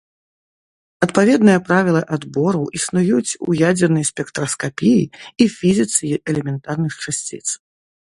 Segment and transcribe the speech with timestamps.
[1.05, 5.01] Адпаведныя правілы адбору існуюць у ядзернай спектраскапіі
[5.45, 7.45] і фізіцы элементарных часціц.